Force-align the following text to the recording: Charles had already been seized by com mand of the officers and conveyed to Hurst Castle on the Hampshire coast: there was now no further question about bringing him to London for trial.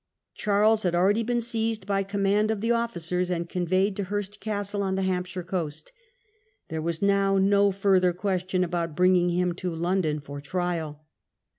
Charles 0.33 0.81
had 0.81 0.95
already 0.95 1.21
been 1.21 1.41
seized 1.41 1.85
by 1.85 2.01
com 2.03 2.23
mand 2.23 2.49
of 2.49 2.59
the 2.59 2.71
officers 2.71 3.29
and 3.29 3.47
conveyed 3.47 3.95
to 3.97 4.05
Hurst 4.05 4.39
Castle 4.39 4.81
on 4.81 4.95
the 4.95 5.03
Hampshire 5.03 5.43
coast: 5.43 5.91
there 6.69 6.81
was 6.81 7.03
now 7.03 7.37
no 7.37 7.71
further 7.71 8.11
question 8.11 8.63
about 8.63 8.95
bringing 8.95 9.29
him 9.29 9.53
to 9.53 9.75
London 9.75 10.19
for 10.19 10.41
trial. 10.41 11.05